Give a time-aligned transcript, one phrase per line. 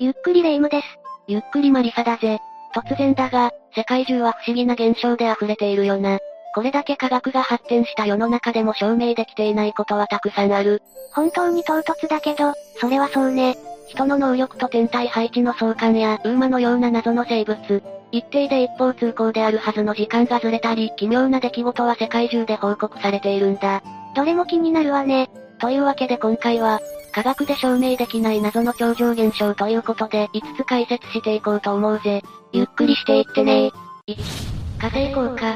[0.00, 0.86] ゆっくりレ夢ムです。
[1.26, 2.38] ゆっくりマリサだぜ。
[2.72, 6.20] 突然だが、世界中は不思議な現象で溢れているよな。
[6.54, 10.82] これだけ科学が発展した世の中でも証明できていないことはたくさんある。
[11.12, 13.56] 本当に唐突だけど、それはそうね。
[13.88, 17.82] 人の能力と天体配置の相関や、ウーマのような謎の生物。
[18.12, 23.82] 一定で一方通行であるはずの時間がずれたり、奇妙な出来事は世界中で報告されているんだ。
[24.14, 25.28] どれも気になるわね。
[25.58, 26.78] というわけで今回は、
[27.12, 32.22] 科学で証明できない謎の超常現象ということで5つ解説していこうと思うぜ。
[32.52, 33.70] ゆっくりしていってね
[34.06, 34.16] 1、
[34.78, 35.54] 火星効果。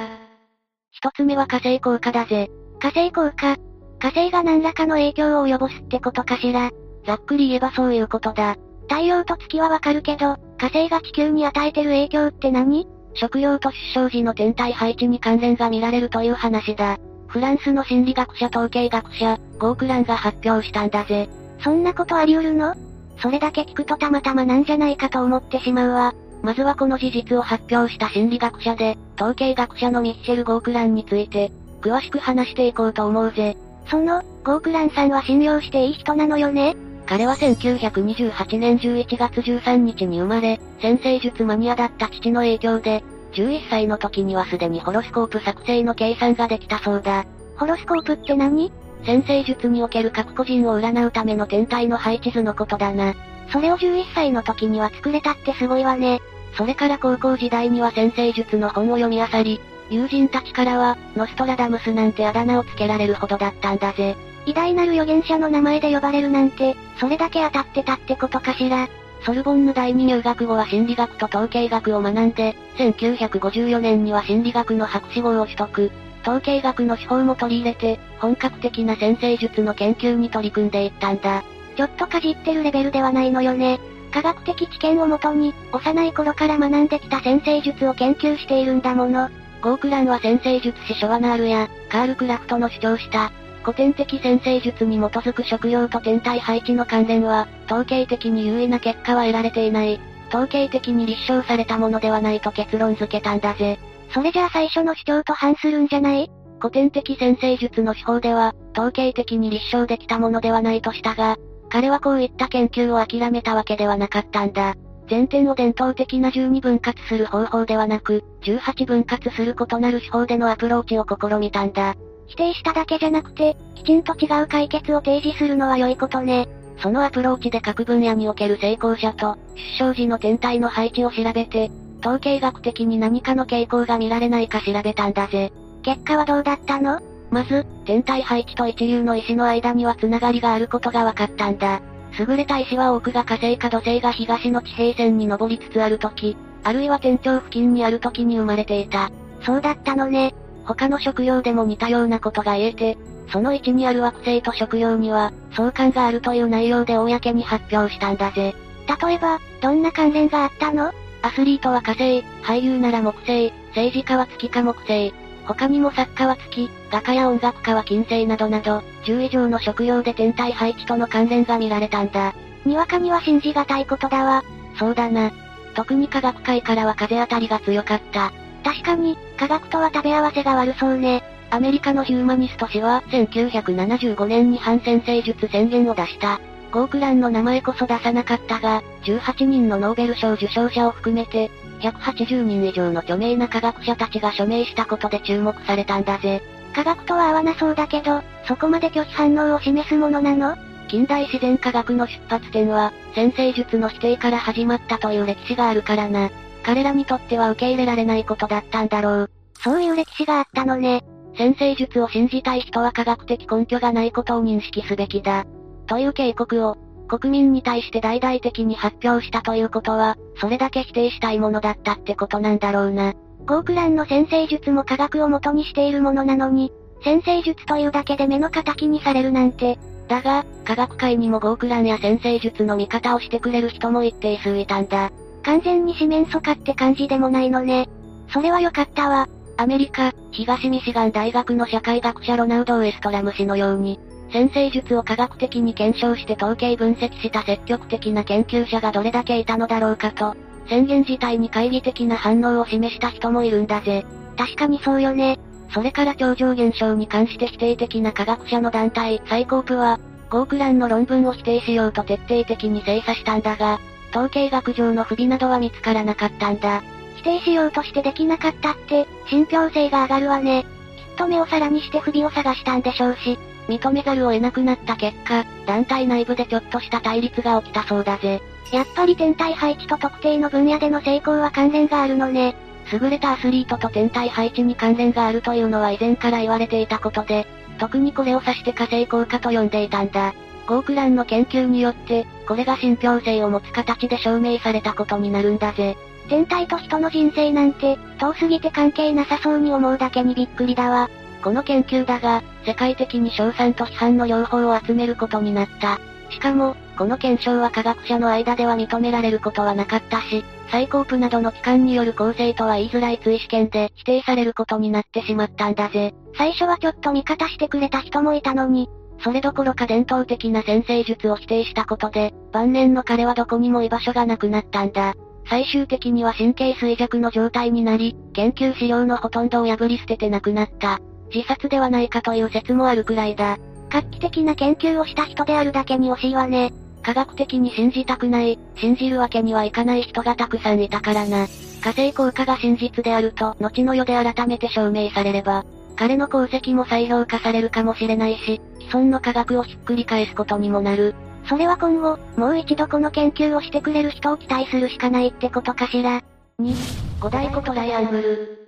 [0.91, 2.51] 一つ目は火星効果だぜ。
[2.80, 3.56] 火星効果。
[3.98, 6.70] 火星が何らかの影響を及ぼすってことかしら。
[7.06, 8.56] ざっくり言えばそういうことだ。
[8.89, 12.87] 太陽と月はわかるけど、火星が地球に与えてる影響って何？
[13.14, 16.98] 食料と出生時の天体配置に関連が見られるという話だ。
[17.27, 21.28] フランスの心理学者統計学者、ゴークランが発表したんだぜ。
[21.62, 22.75] そんなことあり得るの？
[23.19, 26.15] それだけ聞くとたまたまなんじゃないかと思ってしまうわ。
[26.43, 33.56] まずはこの事実を発表した心理学者で、統計学者のミッシェル・ゴークランについて、詳しく話していこうと思うぜ。
[33.89, 36.75] その、ゴークランさんは信用していい人なのよね？
[37.06, 47.25] 彼は1928年11月13日に生まれ、先生術マニアだった父の影響で、11歳の時にはすでにホロスコープ作成の計算ができたそうだ。
[47.56, 48.73] ホロスコープって何？
[49.05, 53.14] 先生術における各個人を占うための天体の配置図のことだな。
[53.53, 56.20] それを11歳の時には作れたってすごいわね。
[56.56, 64.17] それから高校時代には先生術の本を読み漁り、友人たちからは、ノストラダムスなんてあだ名をつけられるほどだったんだぜ。
[64.47, 68.89] 偉大なる預言者の名前で呼ばれるなんて、それだけ当たってたってことかしら。
[69.25, 75.92] ソルボンヌ第二入学後は心理学と統計学を学んで、1954年には心理学の博士号を取得。
[76.23, 81.42] 統計学の手法も取り入れて、本格的な先生術の研究に取り組んでいったんだ。
[81.77, 83.81] ちょっとかじってるレベルではないのよね。
[84.12, 89.31] 科学的知見をもとに、幼い頃から学んできた先生術を研究しているんだもの。
[89.62, 93.33] ゴークランは先生術師ショワナールや、カール・クラフトの主張した、
[93.63, 100.01] 古典的先生術に基づく食用と天体配置の関連は、統計的に優位な結果は得られていない。
[100.29, 103.79] 統計的に立証されたものではないと結論付けたんだぜ。
[104.12, 106.30] それじゃあ最初の主張と反するんじゃない？
[106.61, 111.36] 古典的先生術の手法では、統計的に立証できたものではないとしたが、
[111.70, 114.74] 彼はこういった研究を諦めたわけではなかったんだ。
[115.11, 121.95] 前点を伝統的な12分割する方法ではなく、18分割する異なる手法でのアプローチを試みたんだ。
[122.28, 126.48] 否定しただけじゃなくて、きちんと違う解決を提示するのは良いことね。
[126.78, 129.37] そのアプローチで各分野における成功者と、
[129.78, 131.70] 出生時の天体の配置を調べて、
[132.02, 135.52] 統計学的に何かの傾向が見られないか調べたんだぜ。
[135.82, 137.00] 結果はどうだったの？
[137.31, 141.81] まず、天体配置と一流の石の間には繋がりがあることが分かったんだ。
[142.19, 149.11] 優れた石は多くが火星か土星が東の地平線に登りつつある時、あるいは天頂付近にある時に生まれていた。
[149.40, 150.34] そうだったのね。
[150.64, 152.99] 他の食用でも似たようなことが言えて、
[153.32, 158.55] その位置にある惑星と食用には、相関があるという内容で公に発表したんだぜ。
[159.02, 160.93] 例えば、どんな関連があったの？
[161.22, 165.14] アスリートは火星、俳優なら木星、政治家は月か木星。
[165.46, 172.34] 他にも作家は月、画家や音楽家は金星などなど、10以上の食用で天体配置との関連が見られたんだ。
[172.64, 174.44] にわかには信じがたいことだわ。
[174.78, 175.32] そうだな。
[175.75, 178.32] 特に科学界からは風当たりが強かった。
[178.64, 181.22] 確かに、科学とは食べ合わせが悪そうね。
[181.50, 186.40] アメリカのヒューマニスト誌は、1975年に反先生術宣言を出した。
[186.72, 191.50] ゴークランの名前こそ出さなかったが、18人のノーベル賞受賞者を含めて、
[191.81, 196.40] 180人以上の著名な科学者たちが署名したことで注目されたんだぜ。
[196.75, 200.56] 科学とは合わなそうだけど、そこまで拒否反応を示すものなの？
[200.88, 206.31] 近代自然科学の出発点は、先生術の否定から始まったという歴史があるからな。
[206.62, 209.31] 彼らにとっては受け入れられないことだったんだろう。
[209.62, 211.04] そういう歴史があったのね。
[211.37, 215.44] 先生術を信じたい人は科学的根拠がないことを認識すべきだ。
[215.87, 216.76] という警告を、
[217.09, 223.12] 国民に対して大々的に発表したということは、それだけ否定したいものだったってことなんだろうな。
[223.44, 226.73] ゴークランの先生術も科学を元にしているものなのに、
[227.05, 229.79] 先生術というだけで目の敵にされるなんて。
[230.08, 235.11] だが、科学界にもゴークランや先生術の味方をしてくれる人も一定数いたんだ。
[235.43, 237.88] 完全に四面楚歌って感じでもないのね。
[238.32, 239.28] それは良かったわ。
[239.56, 243.99] アメリカ、東ミシガン大学の社会学者ロナウド・ウエストラム氏のように、
[244.32, 250.34] 先生術を科学的に検証して統計分析した積極的な研究者がどれだけいたのだろうかと、
[250.69, 254.06] 宣言自体に懐疑的な反応を示した人もいるんだぜ。
[254.38, 255.38] 確かにそうよね。
[255.75, 260.00] それから超常現象に関して否定的な科学者の団体、サイコープは、
[260.31, 263.81] ゴークランの論文を否定しようと徹底的に精査したんだが、
[264.11, 266.82] 統計学上の不備などは見つからなかったんだ。
[267.17, 270.64] 否定しようとしてできなかったって、信憑性が上がるわね。
[271.11, 273.38] きっと目を皿にして不備を探したんでしょうし、
[273.69, 278.43] 認めざるを得なくなった結果、団体内部でちょっとした対立が起きたそうだぜ。
[278.73, 282.56] やっぱり天体配置と特定の分野での成功は関連があるのね。
[282.93, 287.47] 優れたアスリートと天体配置に関連があるというのは以前から言われていたことで、
[287.79, 290.35] 特にこれを指して火星効果と呼んでいたんだ。
[290.67, 295.97] ゴークランの研究によって、これが信憑性を持つ形で証明されたことになるんだぜ。
[296.29, 301.11] 天体と人の人生なんて、遠すぎて関係なさそうに思うだけにびっくりだわ。
[301.42, 305.98] この研究だが、世界的に賞賛と批判の両方を集めることになった。
[306.30, 316.14] しかも、この検証は科学者の間では認められることはなかったし、最高プなどの機関による構成とは言いづらい追試験で否定されることになってしまったんだぜ。
[316.38, 318.88] 最初はちょっと味方してくれた人もいたのに、
[319.22, 325.14] それどころか伝統的な先生術を否定したことで、晩年の彼はどこにも居場所がなくなったんだ。
[325.48, 331.00] 最終的には神経衰弱の状態になり、研究資料のほとんどを破り捨てて亡くなった。
[331.34, 333.58] 自殺ではないかという説もあるくらいだ。
[333.90, 336.73] 画期的な研究をした人であるだけに惜しいわね。
[337.02, 341.46] 科学的に信じたくない、信じるわけにはいかない人がたくさんいたからな。
[341.82, 345.64] 火星効果が真実であると、後の世で改めて証明されれば、
[345.96, 351.14] 彼の功績も再評価されるかもしれないし、既存の科学をひっくり返すことにもなる。
[351.49, 356.23] それは今後、もう一度この研究をしてくれる人を期待するしかないってことかしら。
[356.61, 358.62] 2、五大湖トライアングル。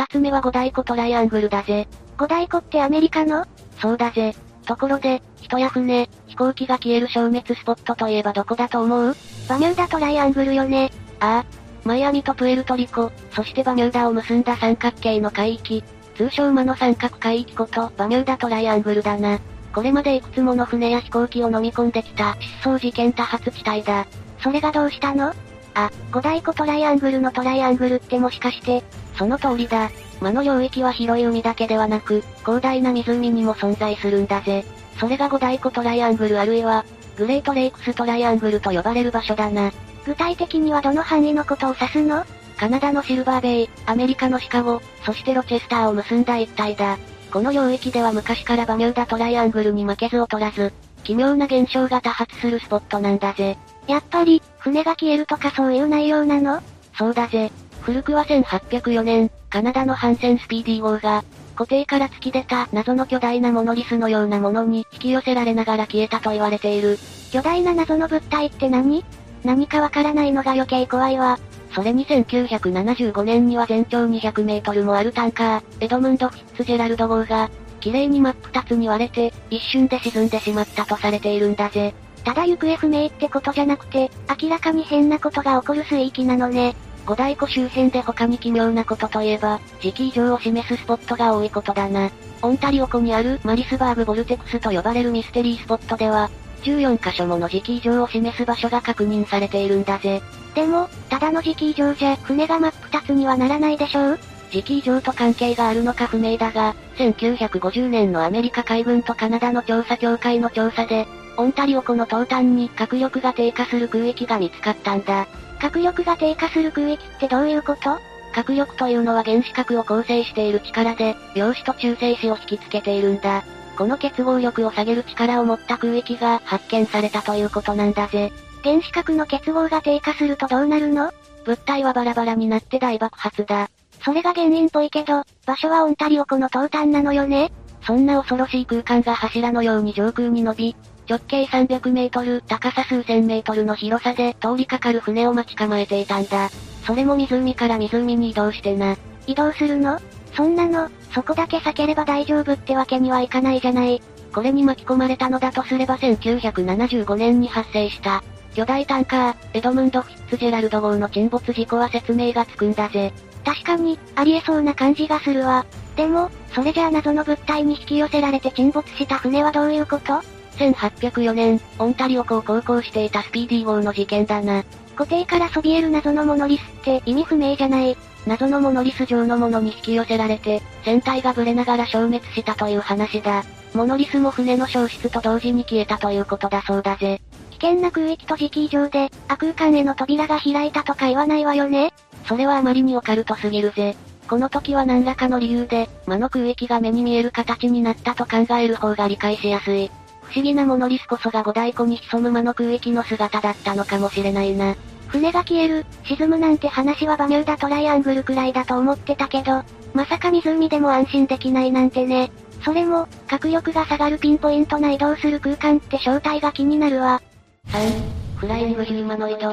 [0.00, 1.88] 二つ目は五大湖トライアングルだぜ。
[2.16, 3.44] 五大湖ってアメリカの？
[3.82, 4.32] そうだぜ。
[4.64, 9.16] ところで、人や船、飛行機が消える消滅スポットといえばどこだと思う？
[9.48, 10.92] バミューダトライアングルよね。
[11.18, 11.44] ああ。
[11.84, 15.82] マイアミとプエルトリコ、そしてバミューダを結んだ三角形の海域、
[16.14, 19.40] 通称魔の三角海域ことバミューダトライアングルだな。
[19.74, 24.06] これまでいくつもの船や飛行機を飲み込んできた失踪事件多発地帯だ。
[24.40, 25.34] それがどうしたの？
[25.74, 28.82] あ、五大湖トライアングルのトライアングルってもしかして、
[29.16, 29.90] その通りだ。
[30.20, 34.64] 魔の領域は広い海だけではなく、広大な湖にも存在するんだぜ。
[34.98, 36.84] それが五大湖トライアングルあるいは、
[37.16, 39.72] グレートレイクストライアングルと呼ばれる場所だな。
[40.04, 42.24] 具体的にはどの範囲のことを指すの？
[42.56, 46.98] カナダのシルバーベイ、アメリカのシカゴ、そしてロチェスターを結んだ一帯だ。
[47.32, 50.72] この領域では昔からバミューダトライアングルに負けず劣らず、
[51.04, 53.56] 奇妙な現象が多発するスポットなんだぜ。
[53.88, 56.60] やっぱり、船が消えるとかそういう内容なの？
[56.96, 57.50] そうだぜ。
[57.80, 61.24] 古くは1804年、カナダのハンセンスピーディー号が、
[61.56, 66.98] 固定から突き出た謎の巨大なモノリスのようなものに引き寄せられながら消えたと言われている。
[67.32, 69.04] 巨大な謎の物体って何？
[69.42, 71.38] 何かわからないのが余計怖いわ。
[71.74, 77.50] それに1975年には全長200メートルもあるタンカー、エドムンド・フィッツジェラルド号が、
[77.80, 81.94] 綺麗に真っ二つに割れて、一瞬で沈んでしまったとされているんだぜ。
[82.28, 86.76] ただ行方不明ってことじゃなくて、明らかに変なことが起こる水域なのね。
[87.06, 92.10] 五大湖周辺で他に奇妙なことといえば、時期異常を示すスポットが多いことだな。
[92.42, 96.28] オンタリオ湖にあるマリスバーグボルテクスと呼ばれるミステリースポットでは、
[96.64, 100.20] 14カ所もの時期異常を示す場所が確認されているんだぜ。
[100.54, 104.18] でも、ただの時期異常じゃ、船が真っ二つにはならないでしょう？
[104.50, 111.08] 時期異常と関係があるのか不明だが、1950年のアメリカ海軍とカナダの調査協会の調査で、
[111.38, 115.28] オンタリオ湖の東端に核力が低下する空域が見つかったんだ。
[115.60, 117.98] 核力が低下する空域ってどういうこと？
[118.34, 123.44] 核力というのは原子核を構成している力で、陽子と中性子を引きつけているんだ。
[123.76, 128.32] この結合力を下げる力を持った空域が発見されたということなんだぜ。
[128.64, 131.12] 原子核の結合が低下するとどうなるの？
[131.44, 133.70] 物体はバラバラになって大爆発だ。
[134.04, 137.52] それが原因っぽいけど、場所はオンタリオ湖の東端なのよね？
[137.86, 140.76] そんな恐ろしい空間が柱のように上空に伸び、
[141.08, 146.50] 直径300メートル、高さ数千メートルの広さで通りかかる船を待ち構えていたんだ。
[146.84, 148.96] それも湖から湖に移動してな。
[149.26, 149.98] 移動するの？
[150.34, 154.02] そんなの、そこだけ避ければ大丈夫ってわけにはいかないじゃない。
[154.34, 158.22] これに巻き込まれたのだとすれば1975年に発生した。
[158.54, 163.12] 巨大タンカー、エドムンド・フィッツジェラルド号の沈没事故は説明がつくんだぜ。
[163.44, 165.64] 確かに、ありえそうな感じがするわ。
[165.96, 170.20] でも、それじゃあ謎の物体に引き寄せられて沈没した船はどういうこと？
[170.58, 174.64] ?1804 年、オンタリオ港を航行していたスピーディー号の事件だな。
[174.96, 177.96] 固定からそびえる謎のモノリスって意味不明じゃない。
[178.26, 183.44] 謎のモノリス状のものに引き寄せられて、船体がブレながら消滅したという話だ。
[183.74, 187.20] モノリスも船の消失と同時に消えたということだそうだぜ。
[187.52, 191.92] 危険な空域と時期異常で、悪空間への扉が開いたとか言わないわよね
[192.26, 193.96] それはあまりにオカルトすぎるぜ。
[194.28, 199.90] この時は何らかの理由で、魔の空域が目に見える形になったと考える方が理解しやすい。
[200.28, 204.76] 不思議なモノリスこそが五大湖に潜む魔の空域の姿だったのかもしれないな。
[205.08, 209.62] 船が消える、沈むなんて話は馬乳だトライアングルくらいだと思ってたけど、
[209.94, 212.30] まさか湖でも安心できないなんてね。
[212.62, 217.22] それも、迫力が下がるピンポイントな移動する空間って正体が気になるわ。
[217.68, 219.50] 3、フライングヒューマノイド。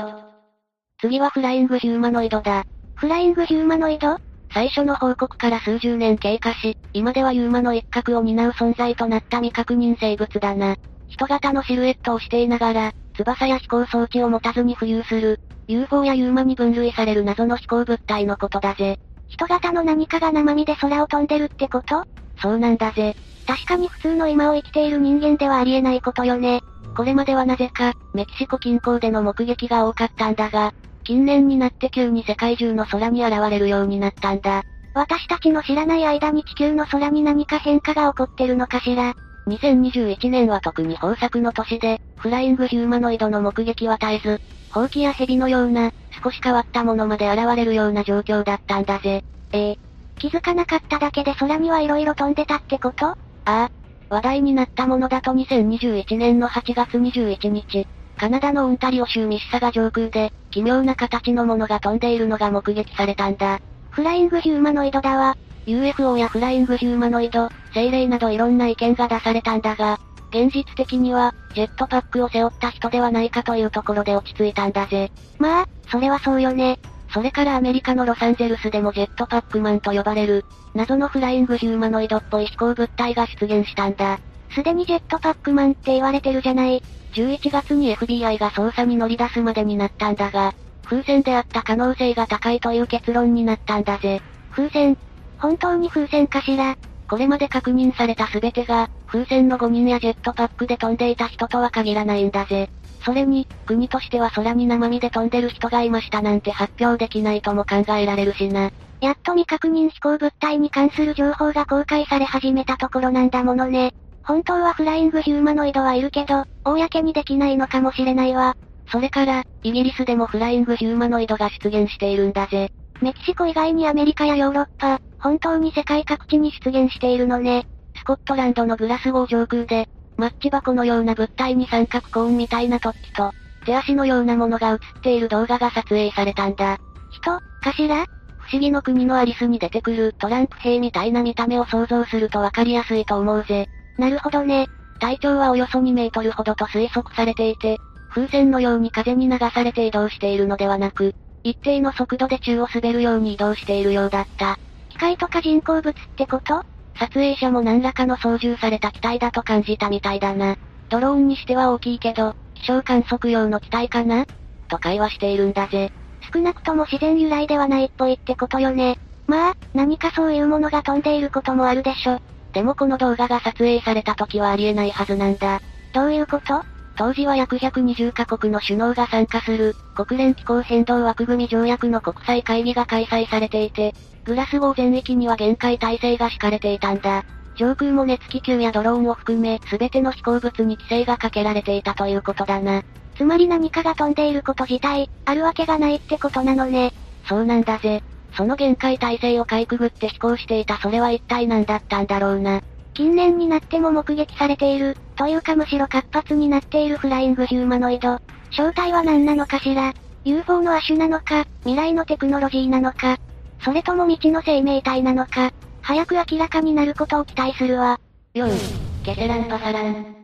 [0.99, 2.65] 次はフライングヒューマノイドだ。
[2.95, 4.17] フライングヒューマノイド？
[4.55, 10.77] 最初の報告から数十年経過し、今ではユーマの一角を担う存在となった未確認生物だな。
[11.09, 18.97] 人型のシルエットをしていながら、翼や飛行装置を持たずに浮遊する、UFO やユーマに分類される謎の飛行物体のことだぜ。
[19.27, 22.05] 人型の何かが生身で空を飛んでるってこと？
[22.41, 23.13] そうなんだぜ。
[23.45, 26.61] 確かに普通の今を生きている人間ではありえないことよね。
[26.95, 30.73] これまではなぜか、メキシコ近郊での目撃が多かったんだが、
[31.05, 34.63] 近年になって急に世界中の空に現れるようになったんだ。
[34.93, 39.13] 私たちの知らない間に地球の空に何か変化が起こってるのかしら。
[39.47, 45.91] 2021年は特に豊作の年で、フライングヒューマノイドの目撃は絶えず、ほうきや蛇のような、
[46.23, 49.23] 少し変わったものまで現れるような状況だったんだぜ。
[49.51, 49.79] ええ
[50.17, 53.07] 気づかなかっただけで空には色々飛んでたってこと？
[53.07, 53.69] ああ。
[54.09, 63.59] 話題になったものだと2021年の8月21日、カナダのウンタリオ州ミッサガ上空で、奇妙な形のものが飛んでいるのが目撃されたんだ。
[63.89, 65.37] フライングヒューマノイドだわ。
[65.65, 75.11] UFO やフライングヒューマノイド、精霊などいろんな意見が出されたんだが、現実的には、ジェットパックを背負った人ではないかというところで落ち着いたんだぜ。
[75.39, 76.79] まあ、それはそうよね。
[77.13, 84.19] それからアメリカのロサンゼルスでもジェットパックマンと呼ばれる、謎のフライングヒューマノイドっぽい飛行物体が出現したんだ。
[84.55, 86.81] すでにジェットパックマンって言われてるじゃない。
[87.13, 90.53] 11月に FBI が捜査に乗り出すまでになったんだが、
[90.85, 94.21] 風船であった可能性が高いという結論になったんだぜ。
[94.51, 94.97] 風船
[95.37, 96.77] 本当に風船かしら
[97.09, 102.69] これまで確認された全てが、風船の5人やジェットパックで飛んでいた人とは限らないんだぜ。
[103.03, 108.71] それに、国としては空に生身で飛んでる人がいましたなんて発表できないとも考えられるしな。
[109.01, 113.93] やっと未確認飛行物体に関する情報が公開され始めたところなんだものね。
[114.25, 118.55] 本当はフライングヒューマノイドはいるけど、公にできないのかもしれないわ。
[118.91, 122.69] それから、イギリスでもフライングヒューマノイドが出現しているんだぜ。
[123.01, 127.67] メキシコ以外にアメリカやヨーロッパ、本当に世界各地に出現しているのね。
[127.97, 133.31] スコットランドのグラスゴー上空で、マッチ箱のような物体に三角コーンみたいな突起と、
[133.65, 136.77] 手足のようなものが映っている動画が撮影されたんだ。
[137.11, 138.05] 人、かしら
[138.37, 143.67] 不思議の国のアリスに出てくるトランプ兵みたいな見た目を想像するとわかりやすいと思うぜ。
[143.97, 144.67] なるほどね。
[144.99, 147.77] 体長はおよそ2メートルほどと推測されていて、
[148.09, 154.57] 風船のように風に流されて移動しているのではなく、一定の速度で宙を滑るように移動しているようだった。
[154.89, 156.63] 機械とか人工物ってこと？
[156.97, 160.55] 撮影者も何らかの操縦された機体だと感じたみたいだな。
[160.89, 164.25] ドローンにしては大きいけど、気象観測用の機体かな？
[164.69, 165.91] と会話しているんだぜ。
[166.33, 168.97] 少なくとも自然由来ではないっぽいってことよね。
[169.27, 172.19] まあ、何かそういうものが飛んでいることもあるでしょ。
[172.55, 175.59] でもこの動画が撮影された時はありえないはずなんだ。
[175.93, 176.63] どういうこと？
[176.95, 183.93] 当時は約120カ国の首脳が参加する、国連気候変動枠組条約の国際会議が開催されていて、
[184.23, 187.23] グラスゴー全域には限界態勢が敷かれていたんだ。
[187.57, 192.83] 上空も熱気球やドローンを含め、すべての飛行物に規制がかけられていたということだな。
[193.17, 196.93] つまり何かが飛んでいること自体、あるわけがないってことなのね。
[197.27, 198.01] そうなんだぜ。
[198.35, 202.61] その限界態勢をかいくぐって飛行していたそれは一体何だったんだろうな。
[202.93, 208.19] 近年になっても目撃されている、というかむしろ活発になっているフライングヒューマノイド。
[208.51, 213.17] 正体は何なのかしら ?UFO の亜種なのか、未来のテクノロジーなのか、
[213.63, 215.51] それとも未知の生命体なのか、
[215.81, 217.99] 早く明らかになることを期待するわ。
[218.33, 218.73] よし、
[219.03, 220.15] ケセランパサラン。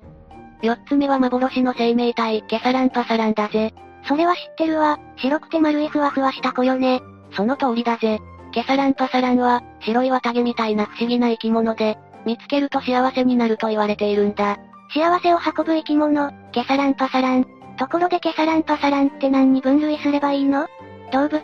[0.61, 3.73] 四つ目は幻の生命体、ケサランパサランだぜ。
[4.07, 4.99] それは知ってるわ。
[5.17, 7.01] 白くて丸いふわふわした子よね。
[7.33, 8.19] その通りだぜ。
[8.51, 14.57] ケサランパサランは、白い綿毛みたいな不思議な生き物で、見つけると幸せになると言われているんだ。
[14.93, 17.45] 幸せを運ぶ生き物、ケサランパサラン。
[17.77, 20.67] ところでケサランパサランって何に分類すればいいの？
[21.13, 21.41] 動物？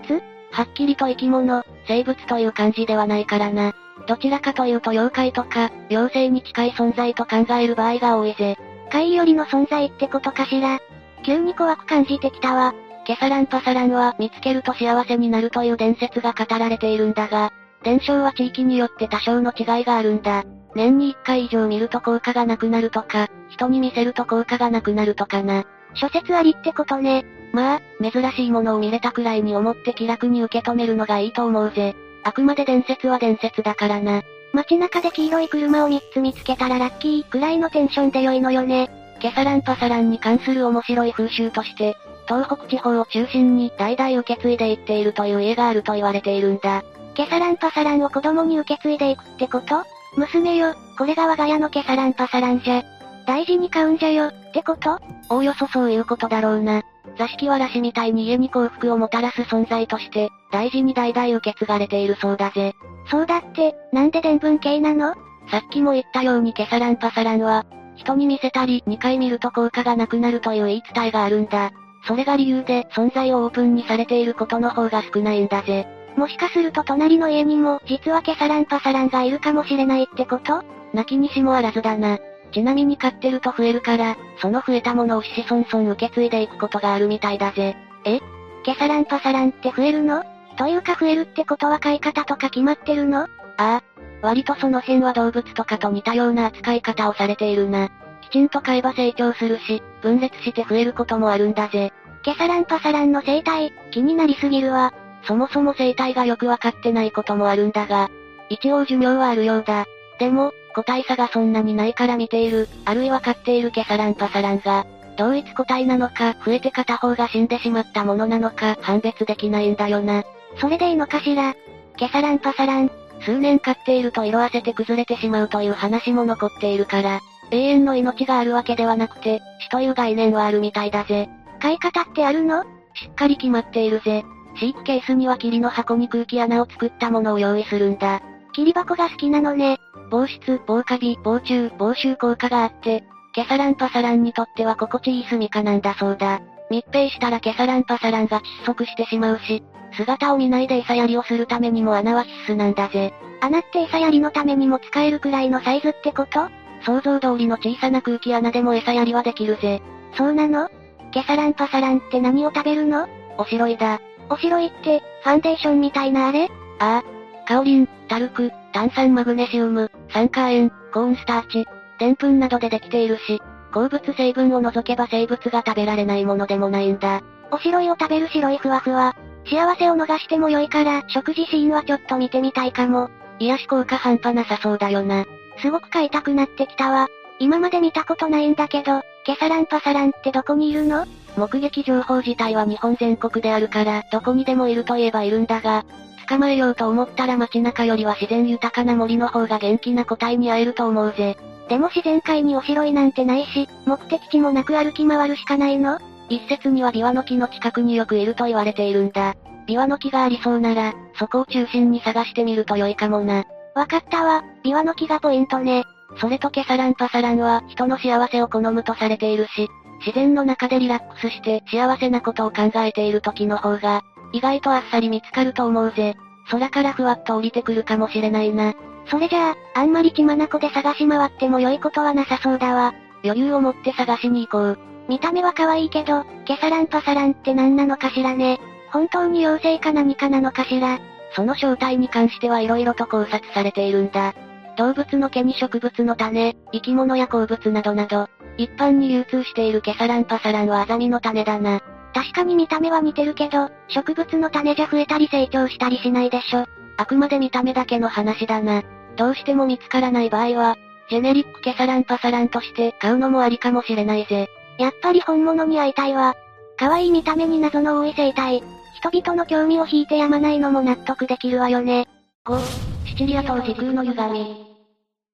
[0.52, 3.74] はっきりと生き物、生物という感じではないからな。
[4.08, 8.58] どちらかというと妖怪とか、妖精に近い存在と考える場合が多いぜ。
[8.92, 10.80] 怪異よりの存在ってことかしら。
[11.26, 12.74] 急に怖く感じてきたわ。
[13.08, 20.44] ケサランパサランは見つけると幸せになるという伝説が語られているんだが、伝承は地域によって多少の違いがあるんだ。
[20.76, 25.64] 年に1回以上見ると効果がなくなるとか、人に見せると効果がなくなるとかな。
[25.94, 27.26] 諸説ありってことね。
[27.54, 31.96] まあ、珍しいものを見れたくらいに思って気楽に受け止めるのがいいと思うぜ。
[32.26, 34.22] あくまで伝説は伝説だからな。
[34.52, 38.90] 街中で黄色い車を3つ見つけたらラッキーくらいのテンションで良いのよね。
[39.22, 41.96] ケサランパサランに関する面白い風習として、
[42.28, 46.84] 東北地方を中心に代々受け継いでいっているという家があると言われているんだ。
[47.16, 49.84] ケサランパサランを子供に受け継いでいくってこと？
[50.18, 52.84] 娘よ、これが我が家のケサランパサランじゃ。
[53.26, 55.00] 大事に買うんじゃよ、ってこと？
[55.30, 56.84] おおよそそういうことだろうな。
[57.18, 62.74] 座敷わらしみたいに家に幸福をもたらす存在として、大事に代々受け継がれているそうだぜ。
[63.10, 65.16] そうだって、なんで伝聞系なの？
[65.50, 67.66] さっきも言ったようにケサランパサランは、
[67.96, 71.72] 人に見せたり2回見ると効果がなくなるという言い伝えがあるんだ。
[72.08, 75.88] それが理由で存在をオープンにされていることの方が少ないんだぜ。
[76.16, 80.64] もしかすると隣の家にも実はケサランパサランがいるかもしれないってこと？
[80.94, 82.18] 泣きにしもあらずだな。
[82.54, 87.76] ちなみに飼ってると増えるから、その増えたものを子孫孫受け継いでいくことがあるみたいだぜ。
[88.06, 88.20] え？
[88.64, 90.24] ケサランパサランって増えるの？
[90.58, 93.24] というか増えるってことは飼い方とか決まってるの？
[93.24, 93.84] ああ。
[94.22, 97.90] 割とその辺は動物とかと似たような扱い方をされているな。
[98.22, 101.94] きちんと飼えば成長するし、分裂して増えることもあるんだぜ。
[102.28, 104.94] ケサランパサランの生態、気になりすぎるわ。
[105.24, 108.10] そもそも生態がよくわかってないこともあるんだが、
[108.50, 109.86] 一応寿命はあるようだ。
[110.20, 120.26] でも、個体差がそんなにないから見ている、あるいは飼っているケサランパサランが、同一個体なのか、増えて片方が死んでしまったものなのか、判別できないんだよな。
[120.60, 121.56] それでいいのかしら？
[121.96, 122.92] ケサランパサラン。
[123.22, 131.30] 数年飼っていると色あせて崩れてしまうという話も残っているから、永遠の命があるわけではなくて、死という概念はあるみたいだぜ。
[131.60, 132.64] 飼い方ってあるの？
[132.94, 134.24] しっかり決まっているぜ。
[134.60, 138.22] 飼育ケースには霧の箱に空気穴を作ったものを用意するんだ。
[138.54, 139.78] 霧箱が好きなのね。
[140.10, 146.42] 防湿、防カビ、防虫、防臭効果があって、ケサランパサランにとっては心地いい住処なんだそうだ。
[146.72, 153.14] 密閉したらケサランパサランが窒息してしまうし、姿を見ないで餌やりをするためにも穴は必須なんだぜ。
[153.42, 156.50] 穴って餌やりのためにも使えるくらいのサイズってこと？
[156.82, 159.82] 想像通りの小さな空気穴でも餌やりはできるぜ。
[160.18, 160.70] そうなの？
[161.18, 163.08] ケサランパサランって何を食べるの？
[163.40, 164.00] おしろいだ。
[164.30, 166.48] おしろいって、ファンデーションみたいなあれ？
[166.78, 167.04] ああ。
[167.48, 171.66] カオリン、タルク、炭酸マグネシウム、酸化塩、コーンスターチ、
[172.00, 173.42] 澱粉などでできているし、
[173.74, 177.24] 鉱物成分を除けば生物が食べられないものでもないんだ。
[177.50, 179.16] おしろいを食べる白いふわふわ。
[179.50, 183.10] 幸せを逃しても良いから、食事シーンはちょっと見てみたいかも。
[183.40, 185.26] 癒し効果半端なさそうだよな。
[185.64, 187.08] すごく飼いたくなってきたわ。
[187.40, 191.06] 今まで見たことないんだけど、ケサランパサランってどこにいるの？
[191.36, 195.84] 目撃情報自体は日本全国であるから、どこにでもいると言えばいるんだが、
[196.30, 201.38] 捕まえようと思ったら街中よりは自然豊かな森の方が元気な個体に会えると思うぜ。
[201.68, 206.00] でも自然界におしろいなんてないし、目的地もなく歩き回るしかないの？
[206.30, 209.36] 一説にはビワの木の近くによくいると言われているんだ。
[209.68, 213.44] ビワの木がありそうなら、そこを中心に探してみると良いかもな。
[213.76, 215.84] わかったわ、ビワの木がポイントね。
[216.16, 226.16] それとケサランパサランは人の幸せを好むとされているし、自然の中でリラックスして幸せなことを考えている時の方が、意外とあっさり見つかると思うぜ。
[226.50, 228.74] 空からふわっと降りてくるかもしれないな。
[229.10, 232.94] それじゃあ、あんまり血眼で探し回っても良いことはなさそうだわ。
[233.24, 234.80] 余裕を持って探しに行こう。
[235.08, 238.60] 見た目は可愛いけど、ケサランパサランって何なのかしらね。
[238.92, 241.00] 本当に妖精か何かなのかしら。
[241.34, 244.34] その正体に関しては色々と考察されているんだ。
[244.78, 251.82] 動物の毛に植物の種、生き物や鉱物などなど、一般に流通しているケサランパサランはアザミの種だな。
[252.14, 256.66] 確かに見た目は似てるけど、植物の種じゃ増えたり成長したりしないでしょ。
[256.98, 258.84] あくまで見た目だけの話だな。
[259.16, 260.78] どうしても見つからない場合は、
[261.10, 264.48] ジェネリックケサランパサランとして買うのもありかもしれないぜ。
[264.78, 266.36] やっぱり本物に会いたいわ。
[266.78, 268.64] 可愛い見た目に謎の多い生態。
[268.96, 272.08] 人々の興味を引いてやまないのも納得できるわよね。
[272.46, 272.60] 5、
[273.06, 274.67] シチリア島時空の歪み。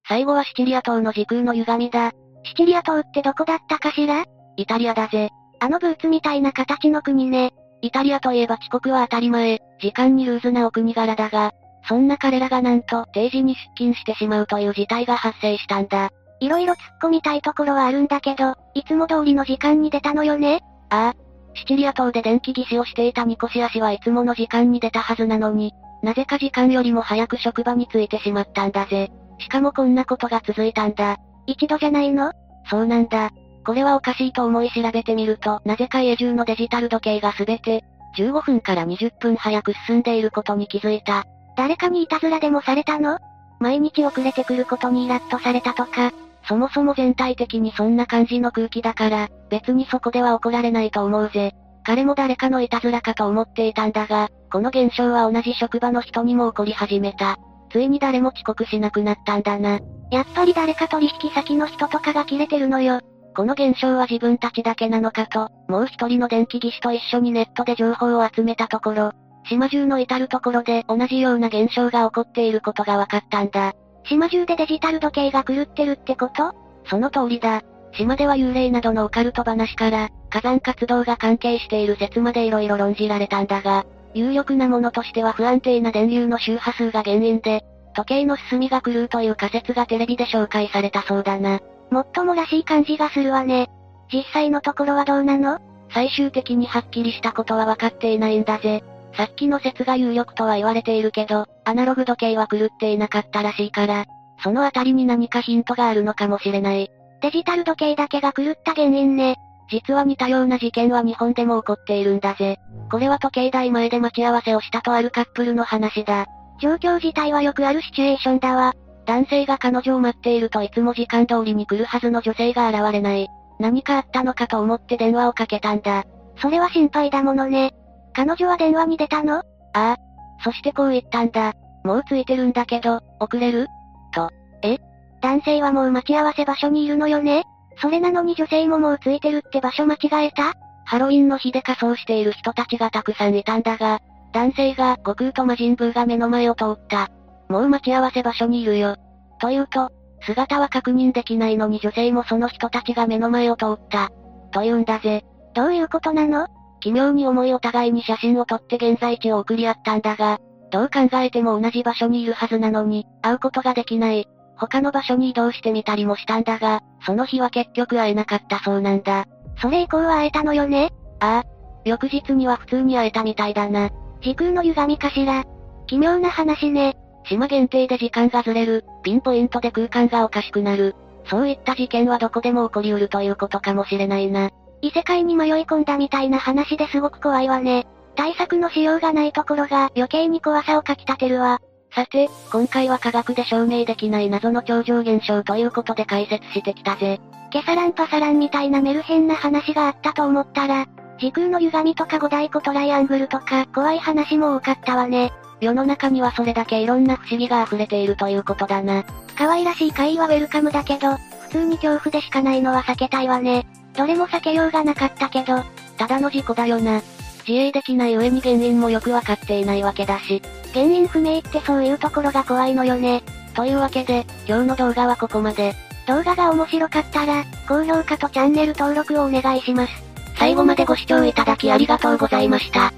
[0.07, 2.11] 最後はシチリア島の時空の歪みだ。
[2.43, 4.25] シチリア島ってどこだったかしら？
[4.57, 5.29] イタリアだぜ。
[5.59, 7.53] あのブーツみたいな形の国ね。
[7.81, 11.53] イタリアといえば遅刻は当たり前、時間にルーズなお国柄だが、
[11.87, 16.09] そんな彼らがなんと定時に出勤してしまうという事態が発生したんだ。
[16.39, 20.59] いろいろ突っ込みたいところはあるんだけど、いつも通りの時間に出たのよね？
[20.89, 21.23] ああ。
[21.55, 29.09] シチリア島で電気技師をしていたニコシア氏はいつもの時間に出たはずなのに、なぜか時間よりも早く職場に着いてしまったんだぜ。
[29.39, 31.17] しかもこんなことが続いたんだ。
[31.47, 32.31] 一度じゃないの？
[32.69, 33.31] そうなんだ。
[33.65, 37.83] これはおかしいと思い調べてみると、なぜか家中のデジタル時計がすべて、
[38.17, 41.25] 15分から20分早く進んでいることに気づいた。
[41.55, 43.17] 誰かにいたずらでもされたの？
[43.59, 46.11] 毎日遅れてくることにイラッとされたとか。
[46.45, 51.53] そもそも全体的にそんな感じの空気だから、別にそこでは怒られないと思うぜ。
[51.85, 57.37] 彼も誰かのいたずらかと思っていたんだが、この現象は同じ職場の人にも起こり始めた。
[57.73, 59.79] ついに誰も遅刻しなくなったんだな。
[60.11, 63.01] やっぱり誰か取引先の人とかが切れてるのよ。
[63.35, 69.11] この現象は自分たちだけなのかと、もう一人の電気技師と一緒にネットで情報を集めたところ、
[69.49, 73.73] 島中の至るところで同じような現象が起こっていることが分かったんだ。
[74.05, 76.53] 島中でデジタル時計が狂ってるってこと？
[76.85, 77.63] その通りだ。
[77.93, 87.63] 島では幽霊などのオカルト話から、火山活動が関係している説まで色々論じられたんだが、有力なものとしては不安定な電流の周波数が原因で、
[87.95, 91.59] 時計の進みが狂うという仮説がテレビで紹介されたそうだな。
[91.91, 93.69] もっともらしい感じがするわね。
[94.11, 95.59] 実際のところはどうなの？
[95.93, 98.83] 最終的にはっきりしたことは分かっていないんだぜ。
[99.15, 104.05] さっきの説が有力とは言われているけど、アナログ時計は狂っていなかったらしいから、
[104.43, 106.89] そのあたりに何かヒントがあるのかもしれない。
[107.21, 109.37] デジタル時計だけが狂った原因ね。
[109.73, 112.59] 実は似たような事件は日本でも起こっているんだぜ。
[112.91, 116.27] これは時計台前で待ち合わせをしたとあるカップルの話だ。
[116.61, 118.75] 状況自体はよくあるシチュエーションだわ。
[119.07, 123.27] 男性が彼女を待っているといつも時間通りに来るはずの女性が現れない。
[123.59, 126.03] 何かあったのかと思って電話をかけたんだ。
[126.37, 127.71] それは心配だものね。
[128.13, 129.37] 彼女は電話に出たの？
[129.37, 129.95] ああ。
[130.43, 131.53] そしてこう言ったんだ。
[131.83, 133.67] もう着いてるんだけど、遅れる？
[134.13, 134.29] と。
[134.61, 134.77] え？
[135.21, 137.43] 男性はもう待ち合わせ場所にいるのよね？
[137.77, 140.53] それなのに女性ももう着いてるって場所間違えた？
[140.85, 143.99] ハロウィンの日で仮装している人たちがたくさんいたんだが、
[144.33, 147.09] 男性が悟空と魔人ブーが目の前を通った。
[147.49, 148.95] もう待ち合わせ場所にいるよ。
[149.39, 154.09] と言うと、姿は確認できないのに女性もその人たちが目の前を通った。
[154.51, 155.23] と言うんだぜ。
[155.53, 156.47] どういうことなの？
[156.79, 160.39] 奇妙に思いお互いに写真を撮って現在地を送り合ったんだが、
[160.71, 164.27] どう考えても同じ場所にいるはずなのに、会うことができない。
[164.57, 169.25] 他の場所に移動してみたりもしたんだが、その日は結局会えなかったそうなんだ。
[169.61, 170.91] それ以降は会えたのよね？
[171.19, 171.49] ああ。
[171.85, 173.89] 翌日には普通に会えたみたいだな。
[174.21, 175.43] 時空の歪みかしら？
[175.87, 176.95] 奇妙な話ね。
[177.25, 180.95] 島限定で時間がずれる、ピンポイントで空間がおかしくなる。
[181.25, 184.49] そういった事件はどこでも起こりうるということかもしれないな。
[184.81, 187.87] 異世界に迷い込んだみたいな話ですごく怖いわね。
[188.15, 191.59] 対策のしようがないところが余計に怖さをかき立てるわ。
[191.95, 197.21] さて、今回は科学で証明できない謎の超常現象ということで解説してきたぜ。
[197.51, 200.87] ケサランパサランみたいなメルヘンな話があったと思ったら、
[201.19, 205.31] 時空の歪みとか五大湖トライアングルとか怖い話も多かったわね。
[205.61, 209.03] 世の中にはそれだけいろんな不思議が溢れているということだな。
[209.37, 213.67] 可愛らしい怪異はウェルカムだけど、普通に恐怖でしかないのは避けたいわね。
[213.95, 215.61] どれも避けようがなかったけど、
[215.97, 217.01] ただの事故だよな。
[217.47, 220.41] 自衛できない上に原因もよくわかっていないわけだし。
[220.73, 223.23] 原因不明ってそういうところが怖いのよね。
[223.53, 225.75] というわけで、今日の動画はここまで。
[226.07, 229.93] 動画が面白かったら、高評価とチャンネル登録をお願いします。
[230.37, 232.91] 最後までご視聴いただきありがとうございました。